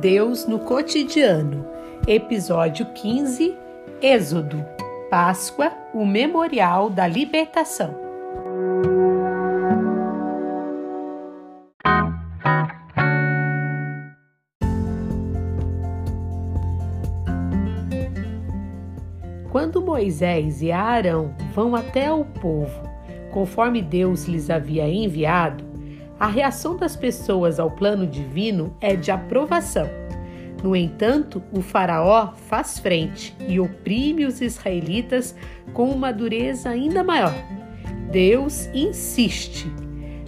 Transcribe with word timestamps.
Deus 0.00 0.46
no 0.46 0.60
cotidiano. 0.60 1.66
Episódio 2.08 2.86
15, 2.86 3.54
Êxodo. 4.00 4.64
Páscoa, 5.10 5.70
o 5.92 6.06
memorial 6.06 6.88
da 6.88 7.06
libertação. 7.06 7.94
Quando 19.52 19.82
Moisés 19.82 20.62
e 20.62 20.72
Arão 20.72 21.34
vão 21.54 21.76
até 21.76 22.10
o 22.10 22.24
povo, 22.24 22.80
conforme 23.30 23.82
Deus 23.82 24.24
lhes 24.24 24.48
havia 24.48 24.88
enviado, 24.88 25.69
a 26.20 26.26
reação 26.26 26.76
das 26.76 26.94
pessoas 26.94 27.58
ao 27.58 27.70
plano 27.70 28.06
divino 28.06 28.76
é 28.78 28.94
de 28.94 29.10
aprovação. 29.10 29.88
No 30.62 30.76
entanto, 30.76 31.42
o 31.50 31.62
Faraó 31.62 32.34
faz 32.46 32.78
frente 32.78 33.34
e 33.48 33.58
oprime 33.58 34.26
os 34.26 34.42
israelitas 34.42 35.34
com 35.72 35.88
uma 35.88 36.12
dureza 36.12 36.68
ainda 36.68 37.02
maior. 37.02 37.32
Deus 38.10 38.68
insiste. 38.74 39.66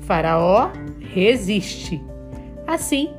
Faraó 0.00 0.70
resiste. 1.12 2.02
Assim, 2.66 3.10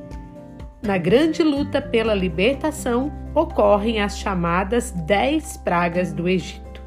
na 0.82 0.98
grande 0.98 1.44
luta 1.44 1.80
pela 1.80 2.14
libertação, 2.14 3.12
ocorrem 3.32 4.00
as 4.00 4.18
chamadas 4.18 4.90
dez 4.90 5.56
pragas 5.56 6.12
do 6.12 6.28
Egito, 6.28 6.82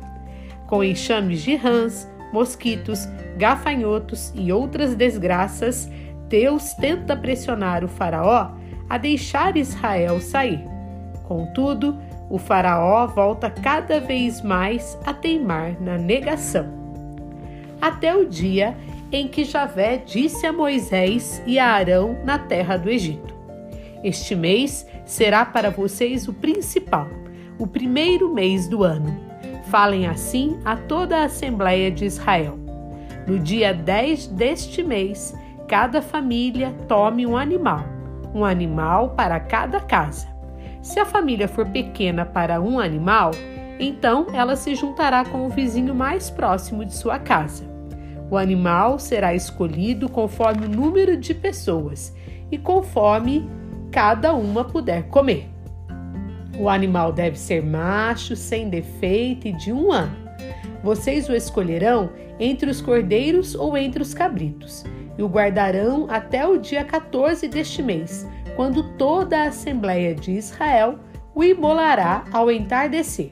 com 0.67 0.83
enxames 0.83 1.41
de 1.41 1.55
rãs, 1.55 2.09
mosquitos, 2.31 3.07
gafanhotos 3.37 4.31
e 4.35 4.51
outras 4.51 4.95
desgraças, 4.95 5.89
Deus 6.27 6.73
tenta 6.73 7.15
pressionar 7.15 7.83
o 7.83 7.87
Faraó 7.87 8.51
a 8.89 8.97
deixar 8.97 9.57
Israel 9.57 10.19
sair. 10.19 10.63
Contudo, 11.27 11.97
o 12.29 12.37
Faraó 12.37 13.07
volta 13.07 13.49
cada 13.49 13.99
vez 13.99 14.41
mais 14.41 14.97
a 15.05 15.13
teimar 15.13 15.79
na 15.81 15.97
negação. 15.97 16.67
Até 17.81 18.15
o 18.15 18.25
dia 18.27 18.75
em 19.11 19.27
que 19.27 19.43
Javé 19.43 19.97
disse 19.97 20.45
a 20.45 20.53
Moisés 20.53 21.41
e 21.45 21.57
a 21.57 21.67
Arão 21.67 22.17
na 22.23 22.37
terra 22.37 22.77
do 22.77 22.89
Egito: 22.89 23.33
Este 24.03 24.35
mês 24.35 24.85
será 25.05 25.45
para 25.45 25.71
vocês 25.71 26.27
o 26.27 26.33
principal, 26.33 27.07
o 27.57 27.65
primeiro 27.65 28.33
mês 28.33 28.67
do 28.67 28.83
ano 28.83 29.28
Falem 29.69 30.07
assim 30.07 30.59
a 30.65 30.75
toda 30.75 31.17
a 31.17 31.25
Assembleia 31.25 31.91
de 31.91 32.03
Israel. 32.03 32.57
No 33.27 33.37
dia 33.37 33.71
10 33.71 34.25
deste 34.25 34.81
mês, 34.81 35.37
cada 35.67 36.01
família 36.01 36.73
tome 36.87 37.27
um 37.27 37.37
animal, 37.37 37.83
um 38.33 38.43
animal 38.43 39.11
para 39.11 39.39
cada 39.39 39.79
casa. 39.79 40.27
Se 40.81 40.99
a 40.99 41.05
família 41.05 41.47
for 41.47 41.67
pequena 41.67 42.25
para 42.25 42.59
um 42.59 42.79
animal, 42.79 43.29
então 43.79 44.25
ela 44.33 44.55
se 44.55 44.73
juntará 44.73 45.23
com 45.23 45.45
o 45.45 45.49
vizinho 45.49 45.93
mais 45.93 46.31
próximo 46.31 46.83
de 46.83 46.95
sua 46.95 47.19
casa. 47.19 47.63
O 48.31 48.37
animal 48.37 48.97
será 48.97 49.35
escolhido 49.35 50.09
conforme 50.09 50.65
o 50.65 50.69
número 50.69 51.15
de 51.15 51.35
pessoas 51.35 52.11
e 52.51 52.57
conforme 52.57 53.47
cada 53.91 54.33
uma 54.33 54.63
puder 54.63 55.03
comer. 55.09 55.47
O 56.59 56.67
animal 56.67 57.13
deve 57.13 57.39
ser 57.39 57.63
macho, 57.63 58.35
sem 58.35 58.69
defeito 58.69 59.47
e 59.47 59.53
de 59.53 59.71
um 59.71 59.93
ano. 59.93 60.29
Vocês 60.83 61.29
o 61.29 61.33
escolherão 61.33 62.09
entre 62.37 62.69
os 62.69 62.81
cordeiros 62.81 63.55
ou 63.55 63.77
entre 63.77 64.01
os 64.01 64.13
cabritos, 64.13 64.83
e 65.17 65.23
o 65.23 65.27
guardarão 65.27 66.05
até 66.09 66.45
o 66.45 66.57
dia 66.57 66.83
14 66.83 67.47
deste 67.47 67.81
mês, 67.81 68.27
quando 68.57 68.83
toda 68.97 69.39
a 69.39 69.47
Assembleia 69.47 70.13
de 70.13 70.31
Israel 70.31 70.99
o 71.33 71.43
imolará 71.45 72.25
ao 72.31 72.51
entardecer. 72.51 73.31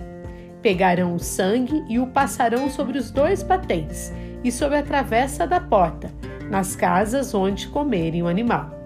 Pegarão 0.62 1.14
o 1.14 1.20
sangue 1.20 1.84
e 1.90 2.00
o 2.00 2.08
passarão 2.08 2.70
sobre 2.70 2.98
os 2.98 3.12
dois 3.12 3.44
batentes 3.44 4.14
e 4.42 4.52
sobre 4.52 4.78
a 4.78 4.84
travessa 4.84 5.46
da 5.46 5.60
porta, 5.60 6.10
nas 6.50 6.78
casas 6.78 7.34
onde 7.34 7.68
comerem 7.68 8.24
o 8.24 8.28
animal. 8.28 8.77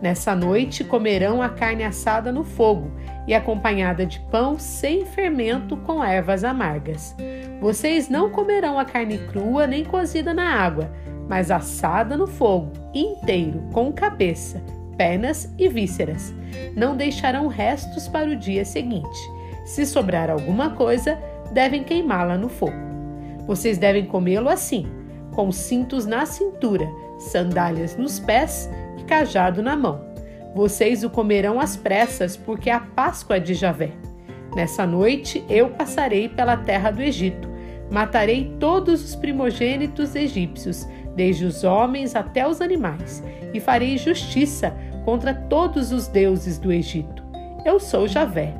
Nessa 0.00 0.34
noite 0.34 0.82
comerão 0.82 1.42
a 1.42 1.48
carne 1.48 1.84
assada 1.84 2.32
no 2.32 2.42
fogo 2.42 2.90
e 3.26 3.34
acompanhada 3.34 4.06
de 4.06 4.18
pão 4.30 4.58
sem 4.58 5.04
fermento 5.04 5.76
com 5.76 6.02
ervas 6.02 6.42
amargas. 6.42 7.14
Vocês 7.60 8.08
não 8.08 8.30
comerão 8.30 8.78
a 8.78 8.84
carne 8.84 9.18
crua 9.18 9.66
nem 9.66 9.84
cozida 9.84 10.32
na 10.32 10.54
água, 10.54 10.90
mas 11.28 11.50
assada 11.50 12.16
no 12.16 12.26
fogo, 12.26 12.72
inteiro, 12.94 13.62
com 13.72 13.92
cabeça, 13.92 14.62
pernas 14.96 15.52
e 15.58 15.68
vísceras. 15.68 16.34
Não 16.74 16.96
deixarão 16.96 17.46
restos 17.46 18.08
para 18.08 18.30
o 18.30 18.36
dia 18.36 18.64
seguinte. 18.64 19.18
Se 19.66 19.84
sobrar 19.84 20.30
alguma 20.30 20.70
coisa, 20.70 21.18
devem 21.52 21.84
queimá-la 21.84 22.38
no 22.38 22.48
fogo. 22.48 22.72
Vocês 23.46 23.76
devem 23.76 24.06
comê-lo 24.06 24.48
assim, 24.48 24.86
com 25.32 25.52
cintos 25.52 26.06
na 26.06 26.24
cintura, 26.24 26.88
sandálias 27.18 27.96
nos 27.96 28.18
pés 28.18 28.68
e 29.00 29.04
cajado 29.04 29.62
na 29.62 29.76
mão. 29.76 30.04
Vocês 30.54 31.02
o 31.02 31.10
comerão 31.10 31.60
às 31.60 31.76
pressas, 31.76 32.36
porque 32.36 32.70
a 32.70 32.80
Páscoa 32.80 33.36
é 33.36 33.40
de 33.40 33.54
Javé. 33.54 33.92
Nessa 34.54 34.86
noite 34.86 35.44
eu 35.48 35.70
passarei 35.70 36.28
pela 36.28 36.56
terra 36.56 36.90
do 36.90 37.02
Egito. 37.02 37.48
Matarei 37.90 38.56
todos 38.58 39.02
os 39.02 39.16
primogênitos 39.16 40.14
egípcios, 40.14 40.86
desde 41.14 41.44
os 41.44 41.64
homens 41.64 42.14
até 42.14 42.46
os 42.46 42.60
animais, 42.60 43.22
e 43.52 43.60
farei 43.60 43.98
justiça 43.98 44.74
contra 45.04 45.34
todos 45.34 45.92
os 45.92 46.06
deuses 46.06 46.58
do 46.58 46.72
Egito. 46.72 47.24
Eu 47.64 47.80
sou 47.80 48.06
Javé. 48.06 48.54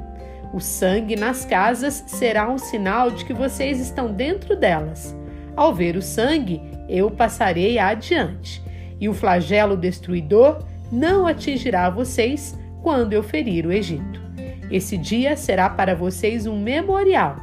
O 0.53 0.59
sangue 0.61 1.15
nas 1.15 1.45
casas 1.45 2.03
será 2.09 2.51
um 2.51 2.59
sinal 2.59 3.11
de 3.11 3.25
que 3.25 3.33
vocês 3.33 3.78
estão 3.78 4.12
dentro 4.12 4.57
delas. 4.57 5.17
Ao 5.57 5.72
ver 5.72 5.97
o 5.97 6.03
sangue, 6.03 6.61
eu 6.89 7.11
passarei 7.11 7.78
adiante, 7.78 8.62
e 9.00 9.09
o 9.09 9.15
flagelo 9.15 9.77
destruidor 9.77 10.59
não 10.93 11.27
atingirá 11.27 11.88
vocês 11.88 12.59
quando 12.83 13.12
eu 13.12 13.22
ferir 13.22 13.66
o 13.66 13.72
Egito. 13.72 14.21
Esse 14.71 14.97
dia 14.97 15.37
será 15.37 15.69
para 15.69 15.94
vocês 15.94 16.47
um 16.47 16.61
memorial, 16.61 17.37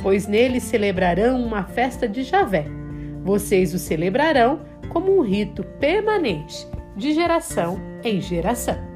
pois 0.00 0.26
nele 0.26 0.60
celebrarão 0.60 1.42
uma 1.42 1.64
festa 1.64 2.08
de 2.08 2.22
Javé. 2.22 2.66
Vocês 3.22 3.72
o 3.72 3.78
celebrarão 3.78 4.60
como 4.90 5.16
um 5.16 5.22
rito 5.22 5.64
permanente, 5.80 6.66
de 6.96 7.12
geração 7.12 7.80
em 8.02 8.20
geração. 8.20 8.93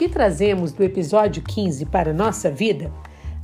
Que 0.00 0.08
trazemos 0.08 0.72
do 0.72 0.82
episódio 0.82 1.42
15 1.42 1.84
para 1.84 2.14
nossa 2.14 2.50
vida, 2.50 2.90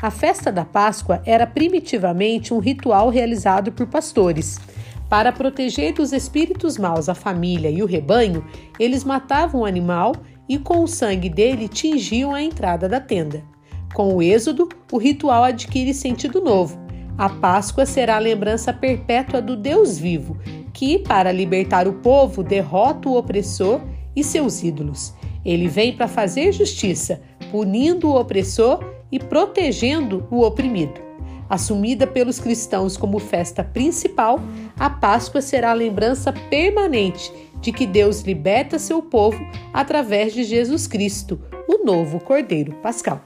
a 0.00 0.10
festa 0.10 0.50
da 0.50 0.64
Páscoa 0.64 1.20
era 1.26 1.46
primitivamente 1.46 2.54
um 2.54 2.58
ritual 2.58 3.10
realizado 3.10 3.70
por 3.72 3.86
pastores. 3.86 4.58
Para 5.06 5.30
proteger 5.32 5.92
dos 5.92 6.14
espíritos 6.14 6.78
maus 6.78 7.10
a 7.10 7.14
família 7.14 7.68
e 7.68 7.82
o 7.82 7.86
rebanho, 7.86 8.42
eles 8.80 9.04
matavam 9.04 9.60
o 9.60 9.64
animal 9.66 10.14
e 10.48 10.56
com 10.56 10.82
o 10.82 10.88
sangue 10.88 11.28
dele 11.28 11.68
tingiam 11.68 12.34
a 12.34 12.40
entrada 12.40 12.88
da 12.88 13.00
tenda. 13.00 13.44
Com 13.92 14.14
o 14.14 14.22
êxodo, 14.22 14.66
o 14.90 14.96
ritual 14.96 15.44
adquire 15.44 15.92
sentido 15.92 16.40
novo. 16.40 16.80
A 17.18 17.28
Páscoa 17.28 17.84
será 17.84 18.16
a 18.16 18.18
lembrança 18.18 18.72
perpétua 18.72 19.42
do 19.42 19.58
Deus 19.58 19.98
vivo, 19.98 20.38
que, 20.72 21.00
para 21.00 21.30
libertar 21.30 21.86
o 21.86 22.00
povo, 22.00 22.42
derrota 22.42 23.10
o 23.10 23.18
opressor 23.18 23.82
e 24.16 24.24
seus 24.24 24.62
ídolos. 24.62 25.12
Ele 25.47 25.69
vem 25.69 25.97
para 25.97 26.09
fazer 26.09 26.51
justiça, 26.51 27.22
punindo 27.53 28.09
o 28.09 28.19
opressor 28.19 28.84
e 29.13 29.21
protegendo 29.21 30.27
o 30.28 30.43
oprimido. 30.43 31.01
Assumida 31.48 32.04
pelos 32.04 32.41
cristãos 32.41 32.97
como 32.97 33.21
festa 33.21 33.63
principal, 33.63 34.41
a 34.77 34.91
Páscoa 34.91 35.41
será 35.41 35.71
a 35.71 35.75
lembrança 35.75 36.33
permanente 36.33 37.33
de 37.60 37.71
que 37.71 37.87
Deus 37.87 38.22
liberta 38.22 38.77
seu 38.77 39.01
povo 39.01 39.39
através 39.72 40.34
de 40.34 40.43
Jesus 40.43 40.89
Cristo, 40.89 41.41
o 41.69 41.84
novo 41.84 42.19
Cordeiro 42.19 42.72
Pascal. 42.83 43.22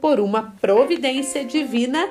Por 0.00 0.18
uma 0.20 0.54
providência 0.58 1.44
divina, 1.44 2.08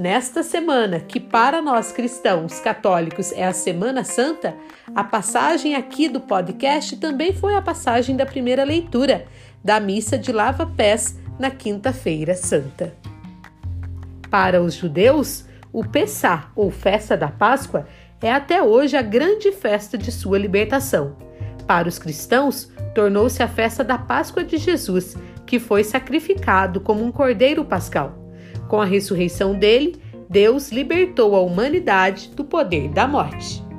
Nesta 0.00 0.42
semana, 0.42 0.98
que 0.98 1.20
para 1.20 1.60
nós 1.60 1.92
cristãos 1.92 2.58
católicos 2.58 3.32
é 3.32 3.44
a 3.44 3.52
Semana 3.52 4.02
Santa, 4.02 4.56
a 4.94 5.04
passagem 5.04 5.76
aqui 5.76 6.08
do 6.08 6.20
podcast 6.20 6.96
também 6.96 7.32
foi 7.32 7.54
a 7.54 7.62
passagem 7.62 8.16
da 8.16 8.26
primeira 8.26 8.64
leitura 8.64 9.26
da 9.62 9.78
missa 9.78 10.18
de 10.18 10.32
lava-pés 10.32 11.18
na 11.38 11.50
Quinta-feira 11.50 12.34
Santa. 12.34 12.92
Para 14.28 14.60
os 14.60 14.74
judeus, 14.74 15.44
o 15.72 15.84
Pessá, 15.84 16.50
ou 16.56 16.70
Festa 16.70 17.16
da 17.16 17.28
Páscoa, 17.28 17.86
é 18.20 18.32
até 18.32 18.62
hoje 18.62 18.96
a 18.96 19.02
grande 19.02 19.52
festa 19.52 19.96
de 19.96 20.10
sua 20.10 20.38
libertação. 20.38 21.16
Para 21.66 21.88
os 21.88 21.98
cristãos, 21.98 22.70
tornou-se 22.94 23.42
a 23.42 23.48
festa 23.48 23.84
da 23.84 23.96
Páscoa 23.96 24.42
de 24.42 24.56
Jesus, 24.56 25.16
que 25.46 25.60
foi 25.60 25.84
sacrificado 25.84 26.80
como 26.80 27.04
um 27.04 27.12
cordeiro 27.12 27.64
pascal. 27.64 28.18
Com 28.68 28.80
a 28.80 28.84
ressurreição 28.84 29.54
dele, 29.54 30.00
Deus 30.28 30.70
libertou 30.70 31.34
a 31.36 31.40
humanidade 31.40 32.30
do 32.34 32.44
poder 32.44 32.88
da 32.88 33.06
morte. 33.06 33.69